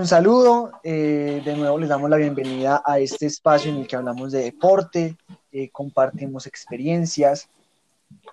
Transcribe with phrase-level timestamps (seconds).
[0.00, 3.96] Un saludo, eh, de nuevo les damos la bienvenida a este espacio en el que
[3.96, 5.18] hablamos de deporte,
[5.52, 7.50] eh, compartimos experiencias.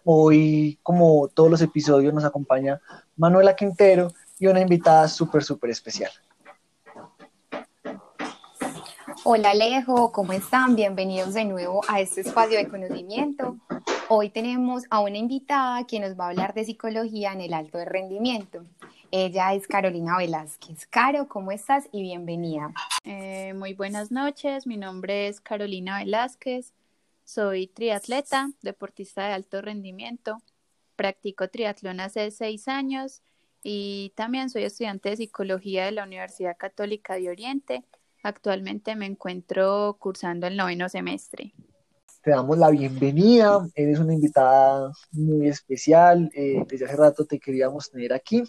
[0.05, 2.79] Hoy, como todos los episodios, nos acompaña
[3.17, 6.09] Manuela Quintero y una invitada súper, súper especial.
[9.25, 10.73] Hola Alejo, ¿cómo están?
[10.77, 13.57] Bienvenidos de nuevo a este espacio de conocimiento.
[14.07, 17.83] Hoy tenemos a una invitada que nos va a hablar de psicología en el alto
[17.83, 18.63] rendimiento.
[19.11, 20.85] Ella es Carolina Velázquez.
[20.87, 21.87] Caro, ¿cómo estás?
[21.93, 22.73] Y bienvenida.
[23.05, 26.73] Eh, muy buenas noches, mi nombre es Carolina Velázquez,
[27.23, 30.41] soy triatleta, deportista de alto rendimiento,
[30.97, 33.21] practico triatlón hace seis años
[33.63, 37.85] y también soy estudiante de psicología de la Universidad Católica de Oriente.
[38.23, 41.53] Actualmente me encuentro cursando el noveno semestre.
[42.23, 47.89] Te damos la bienvenida, eres una invitada muy especial, eh, desde hace rato te queríamos
[47.89, 48.43] tener aquí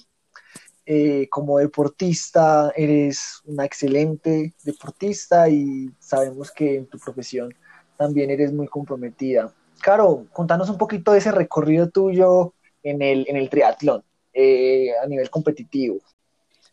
[0.87, 7.55] eh, como deportista eres una excelente deportista y sabemos que en tu profesión
[7.99, 9.53] también eres muy comprometida.
[9.83, 15.07] Caro, contanos un poquito de ese recorrido tuyo en el, en el triatlón eh, a
[15.07, 15.99] nivel competitivo.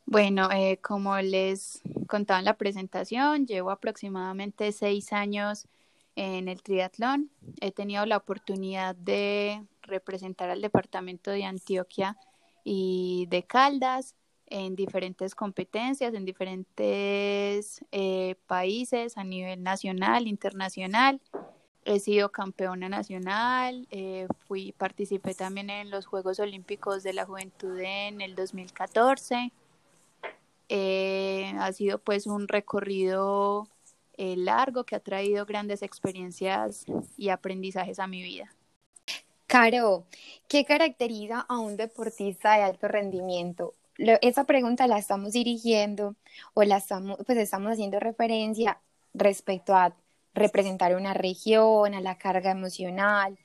[0.05, 5.67] Bueno, eh, como les contaba en la presentación, llevo aproximadamente seis años
[6.15, 7.31] en el triatlón.
[7.59, 12.15] He tenido la oportunidad de representar al departamento de Antioquia
[12.65, 14.15] y de Caldas
[14.47, 21.21] en diferentes competencias, en diferentes eh, países a nivel nacional, internacional.
[21.85, 27.79] He sido campeona nacional, eh, fui, participé también en los Juegos Olímpicos de la Juventud
[27.79, 29.53] en el 2014.
[30.67, 33.67] Eh, ha sido pues un recorrido
[34.17, 36.85] largo que ha traído grandes experiencias
[37.17, 38.55] y aprendizajes a mi vida.
[39.55, 40.05] Caro,
[40.49, 43.73] ¿qué caracteriza a un deportista de alto rendimiento?
[43.97, 46.17] esa pregunta la estamos dirigiendo
[46.53, 48.81] o la estamos, pues estamos haciendo referencia
[49.13, 49.95] respecto a
[50.33, 53.37] representar una región, a la carga emocional,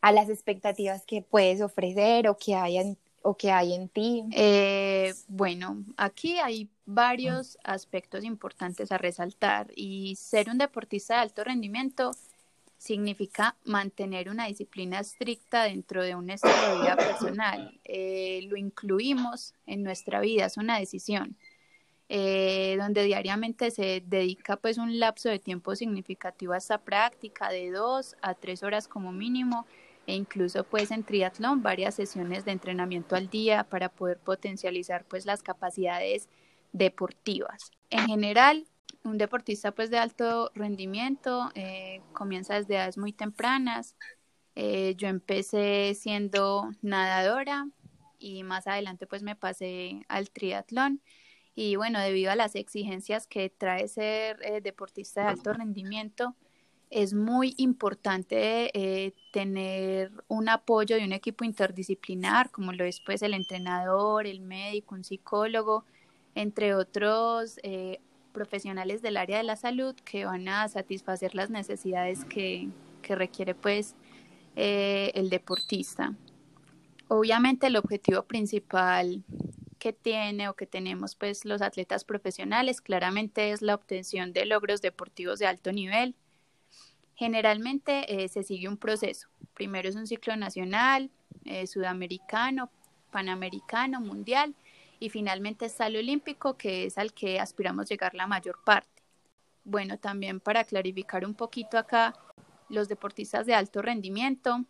[0.00, 4.24] a las expectativas que puedes ofrecer o que hay en, o que hay en ti.
[4.32, 11.44] Eh, bueno, aquí hay varios aspectos importantes a resaltar y ser un deportista de alto
[11.44, 12.12] rendimiento
[12.78, 17.80] significa mantener una disciplina estricta dentro de un estilo de vida personal.
[17.84, 21.36] Eh, lo incluimos en nuestra vida, es una decisión,
[22.08, 27.70] eh, donde diariamente se dedica pues un lapso de tiempo significativo a esta práctica, de
[27.72, 29.66] dos a tres horas como mínimo,
[30.06, 35.26] e incluso pues en triatlón varias sesiones de entrenamiento al día para poder potencializar pues
[35.26, 36.28] las capacidades
[36.72, 37.72] deportivas.
[37.90, 38.66] En general,
[39.08, 43.96] un deportista pues de alto rendimiento, eh, comienza desde edades muy tempranas.
[44.54, 47.68] Eh, yo empecé siendo nadadora
[48.18, 51.00] y más adelante pues me pasé al triatlón.
[51.54, 56.36] Y bueno, debido a las exigencias que trae ser eh, deportista de alto rendimiento,
[56.90, 63.34] es muy importante tener un apoyo de un equipo interdisciplinar, como lo es pues el
[63.34, 65.84] entrenador, el médico, un psicólogo,
[66.34, 67.58] entre otros
[68.32, 72.68] profesionales del área de la salud que van a satisfacer las necesidades que,
[73.08, 73.94] requiere pues
[74.54, 76.14] eh, el deportista.
[77.08, 79.24] Obviamente el objetivo principal
[79.78, 84.82] que tiene o que tenemos pues los atletas profesionales claramente es la obtención de logros
[84.82, 86.14] deportivos de alto nivel.
[87.14, 89.28] Generalmente eh, se sigue un proceso.
[89.54, 91.10] Primero es un ciclo nacional,
[91.46, 92.70] eh, sudamericano,
[93.10, 94.54] panamericano, mundial
[95.00, 99.02] y finalmente está el olímpico, que es al que aspiramos llegar la mayor parte.
[99.64, 102.14] Bueno, también para clarificar un poquito acá,
[102.68, 104.64] los deportistas de alto rendimiento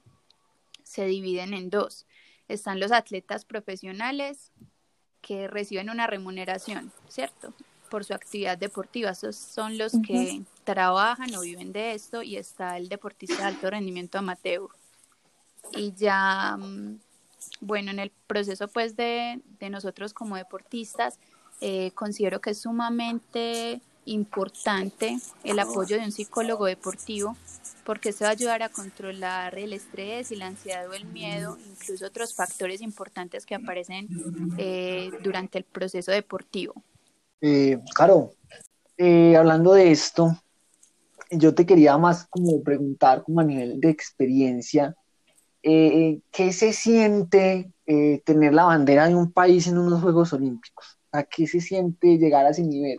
[0.83, 2.07] se dividen en dos.
[2.49, 4.53] Están los atletas profesionales
[5.21, 7.53] que reciben una remuneración, ¿cierto?
[7.91, 9.11] Por su actividad deportiva.
[9.11, 13.71] Esos son los que trabajan o viven de esto y está el deportista de alto
[13.71, 14.69] rendimiento amateur.
[15.73, 16.99] Y ya mm,
[17.61, 19.41] bueno, en el proceso pues de,
[19.71, 21.19] nosotros como deportistas,
[21.61, 27.37] eh, considero que es sumamente importante el apoyo de un psicólogo deportivo
[27.85, 31.59] porque se va a ayudar a controlar el estrés y la ansiedad o el miedo,
[31.71, 34.09] incluso otros factores importantes que aparecen
[34.57, 36.75] eh, durante el proceso deportivo.
[37.41, 38.33] Eh, claro,
[38.99, 40.37] hablando de esto,
[41.31, 44.95] yo te quería más como preguntar como a nivel de experiencia,
[45.71, 50.99] eh, ¿qué se siente eh, tener la bandera de un país en unos Juegos Olímpicos?
[51.13, 52.99] ¿A qué se siente llegar a ese nivel?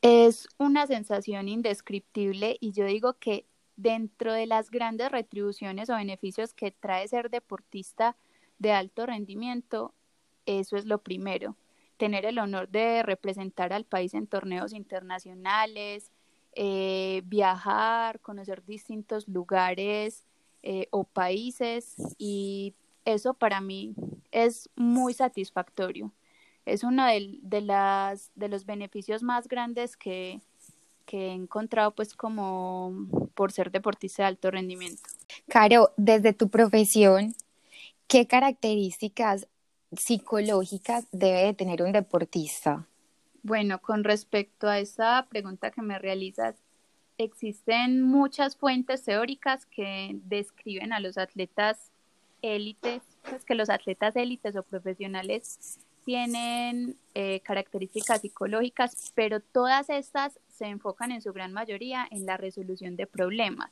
[0.00, 6.54] Es una sensación indescriptible y yo digo que dentro de las grandes retribuciones o beneficios
[6.54, 8.16] que trae ser deportista
[8.58, 9.92] de alto rendimiento,
[10.46, 11.56] eso es lo primero.
[11.96, 16.12] tener el honor de representar al país en torneos internacionales,
[16.52, 20.26] eh, viajar, conocer distintos lugares
[20.62, 22.74] eh, o países y
[23.04, 23.94] eso para mí
[24.30, 26.12] es muy satisfactorio.
[26.64, 30.40] Es uno de, de, las, de los beneficios más grandes que,
[31.06, 35.02] que he encontrado pues como por ser deportista de alto rendimiento.
[35.48, 37.34] Caro, desde tu profesión,
[38.08, 39.46] ¿qué características
[39.92, 42.86] psicológicas debe de tener un deportista?
[43.42, 46.56] Bueno, con respecto a esa pregunta que me realizas,
[47.18, 51.90] existen muchas fuentes teóricas que describen a los atletas
[52.42, 60.38] élites, pues que los atletas élites o profesionales tienen eh, características psicológicas, pero todas estas
[60.48, 63.70] se enfocan en su gran mayoría en la resolución de problemas.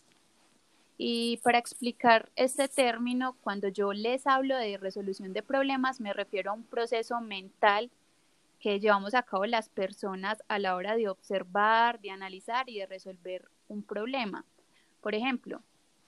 [0.96, 6.50] Y para explicar este término, cuando yo les hablo de resolución de problemas, me refiero
[6.50, 7.90] a un proceso mental
[8.64, 12.86] que llevamos a cabo las personas a la hora de observar, de analizar y de
[12.86, 14.46] resolver un problema.
[15.02, 15.60] Por ejemplo,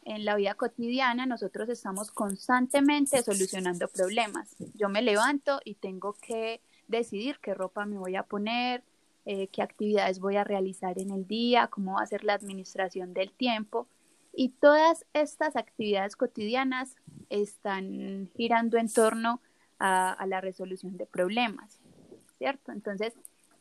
[0.06, 4.56] en la vida cotidiana nosotros estamos constantemente solucionando problemas.
[4.72, 8.82] Yo me levanto y tengo que decidir qué ropa me voy a poner,
[9.26, 13.12] eh, qué actividades voy a realizar en el día, cómo va a ser la administración
[13.12, 13.86] del tiempo.
[14.32, 16.96] Y todas estas actividades cotidianas
[17.28, 19.42] están girando en torno
[19.78, 21.78] a, la resolución de problemas,
[22.38, 22.72] ¿cierto?
[22.72, 23.14] Entonces,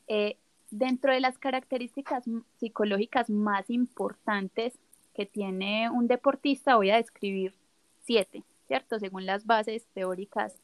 [0.07, 0.37] eh,
[0.71, 2.23] dentro de las características
[2.59, 4.73] psicológicas más importantes
[5.13, 7.53] que tiene un deportista, voy a describir
[8.01, 8.99] siete, ¿cierto?
[8.99, 10.57] Según las bases teóricas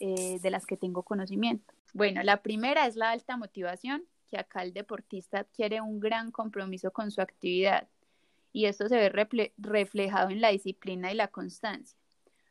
[0.00, 1.74] eh, de las que tengo conocimiento.
[1.92, 6.90] Bueno, la primera es la alta motivación, que acá el deportista adquiere un gran compromiso
[6.90, 7.88] con su actividad
[8.52, 9.10] y esto se ve
[9.56, 11.97] reflejado en la disciplina y la constancia.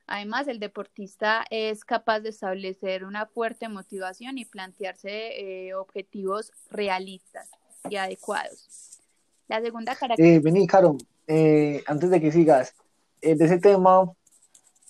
[0.07, 7.49] Además, el deportista es capaz de establecer una fuerte motivación y plantearse eh, objetivos realistas
[7.89, 8.99] y adecuados.
[9.47, 10.43] La segunda eh, característica...
[10.43, 12.73] vení, Caro, eh, antes de que sigas,
[13.21, 14.09] eh, de ese tema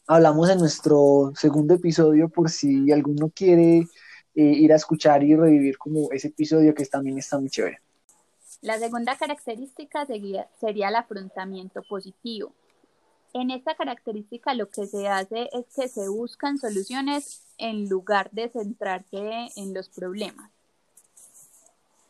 [0.06, 3.88] hablamos en nuestro segundo episodio por si alguno quiere eh,
[4.36, 7.80] ir a escuchar y revivir como ese episodio que también está muy chévere.
[8.62, 12.54] La segunda característica sería, sería el afrontamiento positivo.
[13.33, 18.50] En esta característica lo que se hace es que se buscan soluciones en lugar de
[18.50, 20.51] centrarse en los problemas.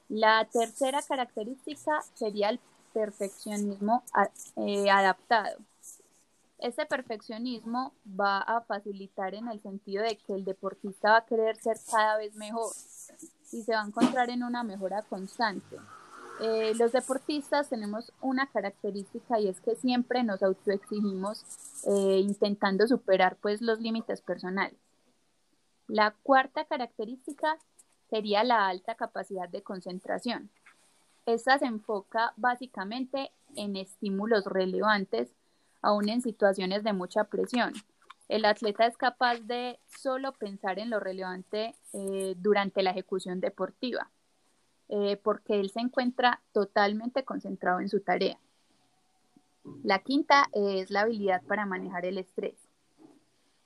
[0.09, 2.59] La tercera característica sería el
[2.93, 4.03] perfeccionismo
[4.55, 5.57] eh, adaptado.
[6.59, 11.57] Ese perfeccionismo va a facilitar en el sentido de que el deportista va a querer
[11.57, 12.71] ser cada vez mejor
[13.51, 15.77] y se va a encontrar en una mejora constante.
[16.39, 21.43] Eh, los deportistas tenemos una característica y es que siempre nos autoexigimos
[21.87, 24.77] eh, intentando superar pues los límites personales.
[25.87, 27.57] La cuarta característica
[28.09, 30.49] sería la alta capacidad de concentración.
[31.25, 35.29] Esta se enfoca básicamente en estímulos relevantes,
[35.81, 37.73] aún en situaciones de mucha presión.
[38.29, 44.09] El atleta es capaz de solo pensar en lo relevante eh, durante la ejecución deportiva,
[44.89, 48.39] eh, porque él se encuentra totalmente concentrado en su tarea.
[49.83, 52.57] La quinta es la habilidad para manejar el estrés.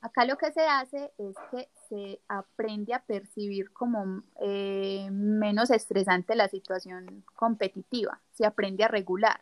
[0.01, 6.35] Acá lo que se hace es que se aprende a percibir como eh, menos estresante
[6.35, 9.41] la situación competitiva, se aprende a regular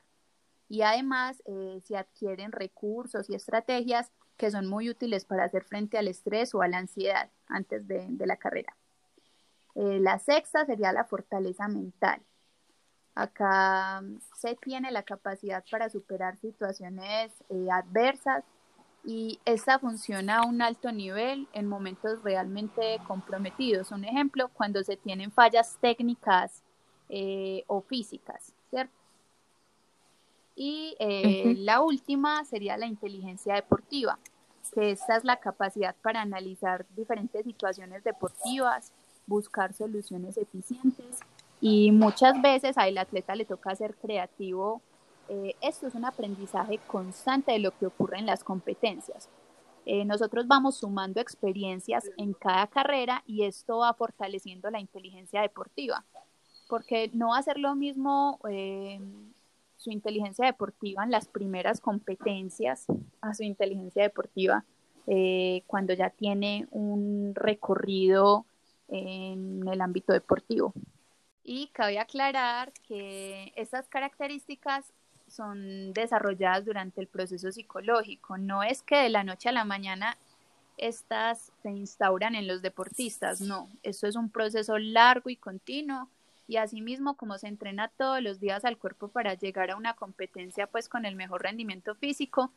[0.68, 5.98] y además eh, se adquieren recursos y estrategias que son muy útiles para hacer frente
[5.98, 8.76] al estrés o a la ansiedad antes de, la carrera.
[9.76, 12.22] Eh, la sexta sería la fortaleza mental.
[13.16, 14.02] Acá
[14.36, 17.32] se tiene la capacidad para superar situaciones
[17.72, 18.46] adversas
[19.04, 23.92] y esta funciona a un alto nivel en momentos realmente comprometidos.
[23.92, 26.64] Un ejemplo, cuando se tienen fallas técnicas
[27.08, 28.94] eh, o físicas, ¿cierto?
[30.56, 34.20] Y eh, la última sería la inteligencia deportiva,
[34.74, 38.92] que esta es la capacidad para analizar diferentes situaciones deportivas,
[39.30, 41.20] buscar soluciones eficientes
[41.62, 44.82] y muchas veces al atleta le toca ser creativo
[45.30, 49.30] eh, esto es un aprendizaje constante de lo que ocurre en las competencias.
[49.86, 56.04] Eh, nosotros vamos sumando experiencias en cada carrera y esto va fortaleciendo la inteligencia deportiva,
[56.68, 59.00] porque no va a ser lo mismo eh,
[59.78, 62.88] su inteligencia deportiva en las primeras competencias
[63.22, 64.66] a su inteligencia deportiva
[65.66, 68.46] cuando ya tiene un recorrido
[68.90, 70.74] en el ámbito deportivo.
[71.44, 74.94] Y cabe aclarar que estas características
[75.28, 78.38] son desarrolladas durante el proceso psicológico.
[78.38, 80.18] No es que de la noche a la mañana
[80.78, 86.08] estas se instauran en los deportistas, no, esto es un proceso largo y continuo
[86.48, 90.68] y asimismo como se entrena todos los días al cuerpo para llegar a una competencia
[90.68, 92.52] pues con el mejor rendimiento físico,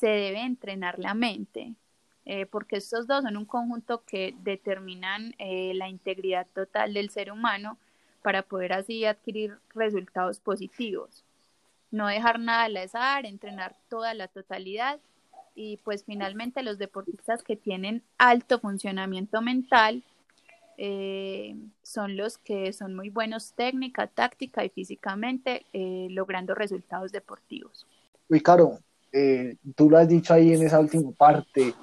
[0.00, 1.74] se debe entrenar la mente,
[2.26, 7.30] eh, porque estos dos son un conjunto que determinan eh, la integridad total del ser
[7.30, 7.76] humano
[8.22, 11.22] para poder así adquirir resultados positivos.
[11.90, 14.98] No dejar nada al azar, entrenar toda la totalidad
[15.54, 20.02] y pues finalmente los deportistas que tienen alto funcionamiento mental
[20.78, 25.66] eh, son los que son muy buenos técnica, táctica y físicamente,
[26.08, 27.86] logrando resultados deportivos.
[28.30, 28.80] Ricardo,
[29.76, 31.74] tú lo has dicho ahí en esa última parte,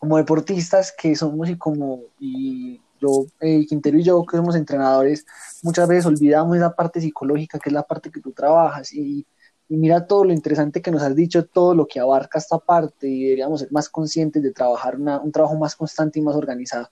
[0.00, 5.26] como deportistas que somos y como y yo, eh, Quintero y yo que somos entrenadores,
[5.62, 9.26] muchas veces olvidamos esa parte psicológica que es la parte que tú trabajas y,
[9.68, 13.22] mira todo lo interesante que nos has dicho, todo lo que abarca esta parte y
[13.24, 16.88] deberíamos ser más conscientes de trabajar un trabajo más constante y más organizado.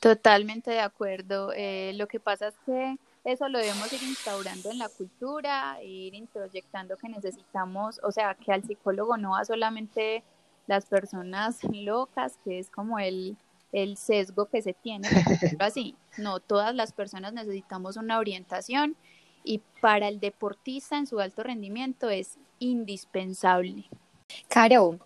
[0.00, 1.52] Totalmente de acuerdo.
[1.54, 6.12] Eh, lo que pasa es que eso lo debemos ir instaurando en la cultura, ir
[6.14, 10.24] introyectando que necesitamos, o sea, que al psicólogo no va solamente
[10.68, 13.36] las personas locas, que es como el,
[13.72, 15.08] el sesgo que se tiene,
[15.58, 15.96] así.
[16.16, 18.96] No, todas las personas necesitamos una orientación
[19.42, 23.84] y para el deportista en su alto rendimiento es indispensable.
[24.48, 24.98] Caro,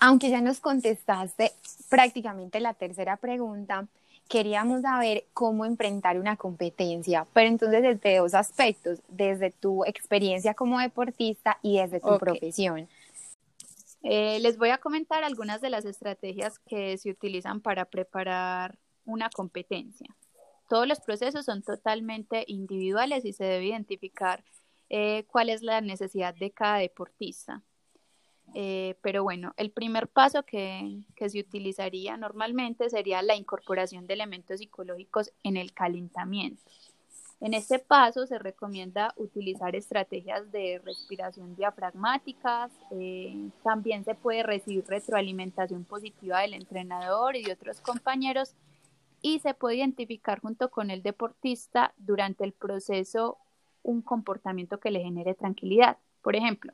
[0.00, 1.52] aunque ya nos contestaste
[1.88, 3.86] prácticamente la tercera pregunta,
[4.28, 10.80] queríamos saber cómo enfrentar una competencia, pero entonces desde dos aspectos, desde tu experiencia como
[10.80, 12.88] deportista y desde tu profesión.
[14.08, 19.28] Eh, les voy a comentar algunas de las estrategias que se utilizan para preparar una
[19.30, 20.16] competencia.
[20.68, 24.44] Todos los procesos son totalmente individuales y se debe identificar
[24.90, 27.64] eh, cuál es la necesidad de cada deportista.
[28.54, 34.14] Eh, pero bueno, el primer paso que, que, se utilizaría normalmente sería la incorporación de
[34.14, 36.62] elementos psicológicos en el calentamiento.
[37.40, 42.72] En este paso se recomienda utilizar estrategias de respiración diafragmáticas.
[42.92, 48.54] Eh, también se puede recibir retroalimentación positiva del entrenador y de otros compañeros
[49.20, 53.38] y se puede identificar junto con el deportista durante el proceso
[53.82, 55.98] un comportamiento que le genere tranquilidad.
[56.22, 56.72] Por ejemplo,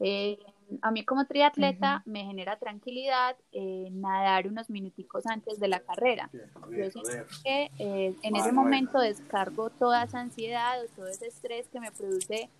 [0.00, 0.38] eh,
[0.82, 6.30] a mí como triatleta me genera tranquilidad eh, nadar unos minuticos antes de la carrera.
[6.32, 7.10] Yo siento
[7.42, 11.92] que eh, en ese momento descargo toda esa ansiedad o todo ese estrés que me
[11.92, 12.50] produce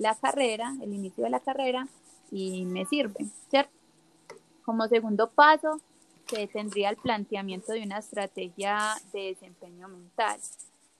[0.00, 1.86] la carrera, el inicio de la carrera,
[2.32, 3.70] y me sirve, ¿cierto?
[4.64, 5.80] Como segundo paso,
[6.28, 10.40] se tendría el planteamiento de una estrategia de desempeño mental.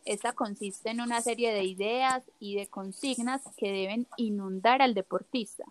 [0.05, 5.65] Esta consiste en una serie de ideas y de consignas que deben inundar al deportista.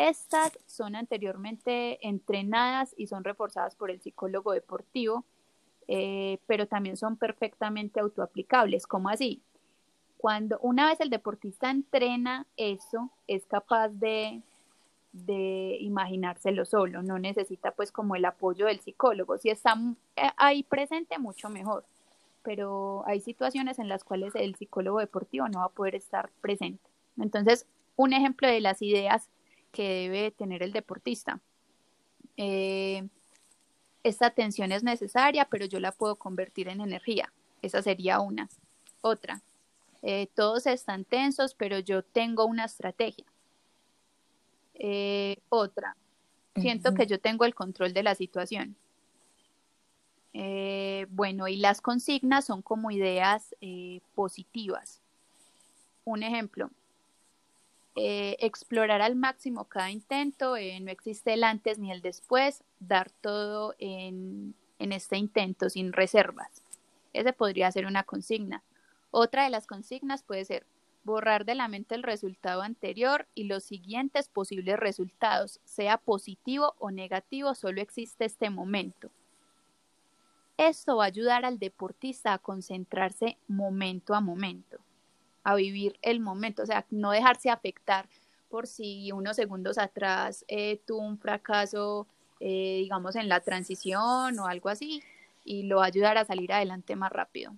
[0.00, 5.26] Estas son anteriormente entrenadas y son reforzadas por el psicólogo deportivo,
[5.88, 8.86] eh, pero también son perfectamente autoaplicables.
[8.86, 9.42] ¿Cómo así?
[10.16, 14.40] Cuando una vez el deportista entrena eso, es capaz de,
[15.12, 19.36] de imaginárselo solo, no necesita pues como el apoyo del psicólogo.
[19.36, 19.74] Si está
[20.16, 21.84] eh, ahí presente, mucho mejor
[22.42, 26.88] pero hay situaciones en las cuales el psicólogo deportivo no va a poder estar presente.
[27.18, 27.66] Entonces,
[27.96, 29.28] un ejemplo de las ideas
[29.72, 31.40] que debe tener el deportista.
[32.36, 33.08] Eh,
[34.02, 37.32] esta atención es necesaria, pero yo la puedo convertir en energía.
[37.62, 38.48] Esa sería una.
[39.02, 39.42] Otra,
[40.02, 43.24] eh, todos están tensos, pero yo tengo una estrategia.
[44.74, 45.96] Eh, otra,
[46.56, 48.76] siento que yo tengo el control de la situación.
[50.32, 53.54] Eh, bueno, y las consignas son como ideas
[54.14, 55.02] positivas.
[56.04, 56.70] Un ejemplo,
[57.96, 63.74] eh, explorar al máximo cada intento, no existe el antes ni el después, dar todo
[63.78, 66.62] en, en este intento sin reservas.
[67.12, 68.62] Ese podría ser una consigna.
[69.10, 70.66] Otra de las consignas puede ser
[71.02, 76.90] borrar de la mente el resultado anterior y los siguientes posibles resultados, sea positivo o
[76.90, 79.10] negativo, solo existe este momento.
[80.56, 84.69] Esto va a ayudar al deportista a concentrarse momento a momento,
[85.44, 88.08] a vivir el momento, o sea, no dejarse afectar
[88.48, 92.06] por si unos segundos atrás eh, tuvo un fracaso,
[92.40, 95.02] eh, digamos, en la transición o algo así,
[95.44, 97.54] y lo va a ayudar a salir adelante más rápido.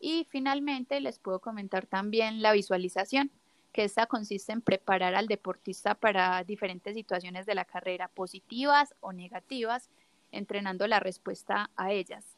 [0.00, 3.30] Y finalmente les puedo comentar también la visualización,
[3.72, 9.12] que esta consiste en preparar al deportista para diferentes situaciones de la carrera, positivas o
[9.12, 9.88] negativas,
[10.30, 12.36] entrenando la respuesta a ellas,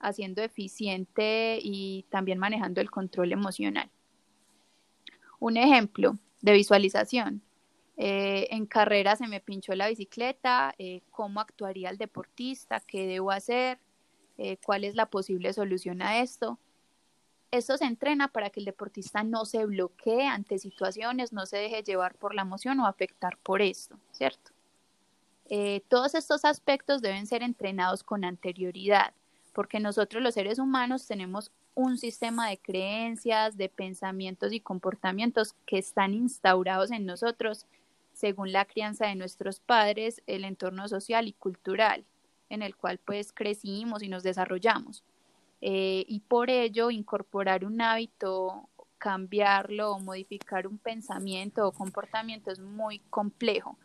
[0.00, 3.90] haciendo eficiente y también manejando el control emocional.
[5.40, 7.42] Un ejemplo de visualización.
[8.00, 13.32] eh, en carrera se me pinchó la bicicleta, eh, cómo actuaría el deportista, qué debo
[13.32, 13.80] hacer,
[14.36, 16.60] eh, cuál es la posible solución a esto.
[17.50, 21.82] Esto se entrena para que el deportista no se bloquee ante situaciones, no se deje
[21.82, 24.52] llevar por la emoción o afectar por esto, ¿cierto?
[25.88, 29.14] todos estos aspectos deben ser entrenados con anterioridad,
[29.58, 35.78] porque nosotros los seres humanos tenemos un sistema de creencias, de pensamientos y comportamientos que
[35.78, 37.66] están instaurados en nosotros
[38.12, 42.04] según la crianza de nuestros padres, el entorno social y cultural
[42.48, 45.02] en el cual pues crecimos y nos desarrollamos.
[45.60, 52.60] Eh, y por ello incorporar un hábito, cambiarlo o modificar un pensamiento o comportamiento es
[52.60, 53.76] muy complejo,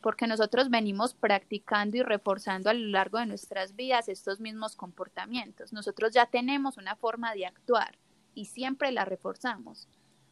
[0.00, 5.72] porque nosotros venimos practicando y reforzando a lo largo de nuestras vidas estos mismos comportamientos.
[5.72, 7.98] Nosotros ya tenemos una forma de actuar
[8.34, 9.88] y siempre la reforzamos.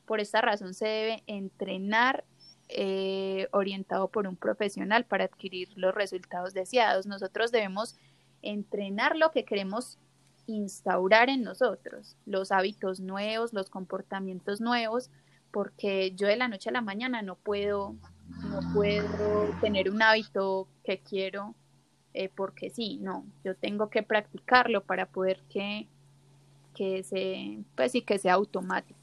[0.07, 2.25] Por esta razón se debe entrenar
[2.71, 7.07] eh, orientado por un profesional para adquirir los resultados deseados.
[7.07, 7.97] Nosotros debemos
[8.43, 9.99] entrenar lo que queremos
[10.47, 15.11] instaurar en nosotros, los hábitos nuevos, los comportamientos nuevos,
[15.51, 17.95] porque yo de la noche a la mañana no puedo,
[18.45, 21.55] no puedo tener un hábito que quiero
[22.15, 25.89] eh, porque sí, no, yo tengo que practicarlo para poder que,
[26.75, 28.99] que se, pues sí, que sea automático.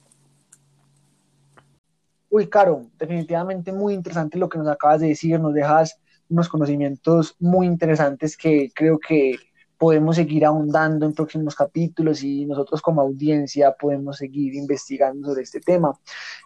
[2.30, 7.36] Uy, Caro, definitivamente muy interesante lo que nos acabas de decir, nos dejas unos conocimientos
[7.40, 9.38] muy interesantes que creo que
[9.78, 15.60] podemos seguir ahondando en próximos capítulos y nosotros como audiencia podemos seguir investigando sobre este
[15.60, 15.98] tema.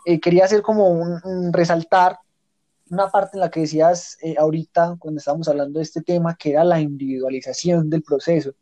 [0.06, 2.20] Eh, quería hacer como un, resaltar
[2.90, 6.52] una parte en la que decías eh, ahorita cuando estábamos hablando de este tema, que
[6.52, 8.54] era la individualización del proceso.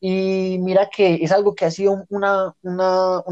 [0.00, 2.54] Y mira que es algo que ha sido una,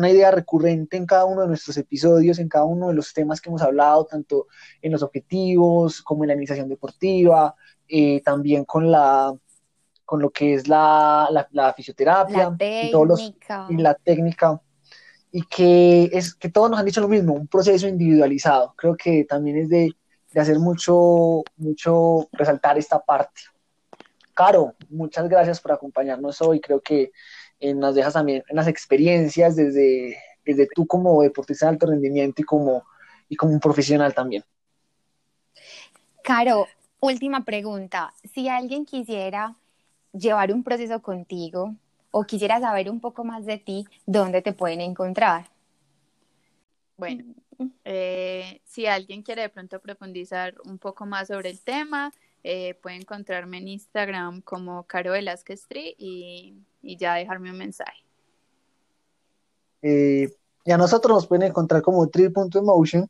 [0.08, 3.50] idea recurrente en cada uno de nuestros episodios, en cada uno de los temas que
[3.50, 4.46] hemos hablado, tanto
[4.80, 7.54] en los objetivos como en la iniciación deportiva,
[7.88, 9.34] eh, también con la
[10.04, 13.34] con lo que es la, fisioterapia y, todos los,
[13.70, 14.60] y la técnica
[15.32, 18.74] y que es que todos nos han dicho lo mismo, un proceso individualizado.
[18.76, 19.96] Creo que también es de,
[20.32, 23.42] de hacer mucho, mucho resaltar esta parte.
[24.34, 26.60] Caro, muchas gracias por acompañarnos hoy.
[26.60, 27.12] Creo que
[27.60, 32.44] eh, nos dejas también unas experiencias desde, desde tú como deportista de alto rendimiento y
[32.44, 32.84] como,
[33.28, 34.42] y como un profesional también.
[36.22, 36.66] Caro,
[37.00, 38.14] última pregunta.
[38.32, 39.56] Si alguien quisiera
[40.12, 41.74] llevar un proceso contigo
[42.10, 45.50] o quisiera saber un poco más de ti, ¿dónde te pueden encontrar?
[46.96, 47.24] Bueno,
[47.84, 52.12] eh, si alguien quiere de pronto profundizar un poco más sobre el tema,
[52.44, 55.66] eh, puede encontrarme en Instagram como Caro Velázquez
[55.98, 58.04] y, y ya dejarme un mensaje.
[59.82, 60.28] Eh,
[60.64, 63.08] y a nosotros nos pueden encontrar como trip.emotion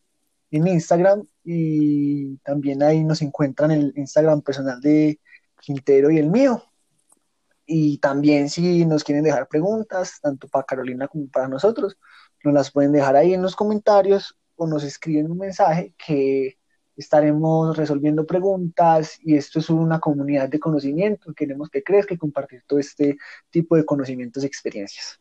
[0.50, 5.20] en Instagram y también ahí nos encuentran el Instagram personal de
[5.60, 6.62] Quintero y el mío.
[7.64, 11.96] Y también si nos quieren dejar preguntas, tanto para Carolina como para nosotros,
[12.44, 16.58] nos las pueden dejar ahí en los comentarios o nos escriben un mensaje que
[16.96, 21.32] estaremos resolviendo preguntas y esto es una comunidad de conocimiento.
[21.34, 23.16] Queremos que crezca y compartir todo este
[23.50, 25.18] tipo de conocimientos y experiencias.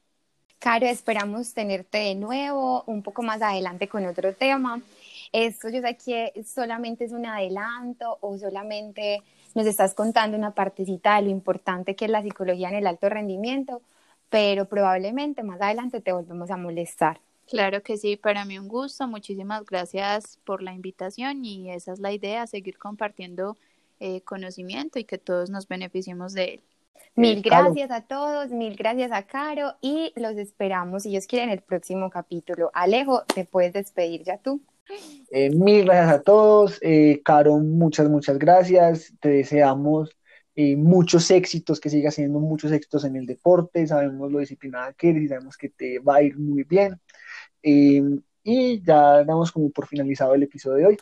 [0.60, 4.82] Caro, esperamos tenerte de nuevo un poco más adelante con otro tema.
[5.32, 9.24] Esto yo sé que solamente es un adelanto o solamente
[9.56, 13.10] nos estás contando una partecita de lo importante que es la psicología en el alto
[13.10, 13.82] rendimiento,
[14.30, 17.20] pero probablemente más adelante te volvemos a molestar.
[17.48, 19.08] Claro que sí, para mí un gusto.
[19.08, 23.58] Muchísimas gracias por la invitación y esa es la idea, seguir compartiendo
[24.04, 26.62] eh, conocimiento y que todos nos beneficiemos de él.
[27.16, 31.46] Mil eh, gracias a todos, mil gracias a Caro y los esperamos, si Dios quiere,
[31.46, 32.72] en el próximo capítulo.
[32.74, 34.60] Alejo, te puedes despedir ya tú.
[35.30, 36.80] Eh, mil gracias a todos.
[37.24, 39.14] Caro, muchas, muchas gracias.
[39.20, 40.10] Te deseamos
[40.78, 43.86] muchos éxitos, que sigas haciendo muchos éxitos en el deporte.
[43.86, 47.00] Sabemos lo disciplinada que eres y sabemos que te va a ir muy bien.
[47.64, 50.98] Y ya damos como por finalizado el episodio de hoy.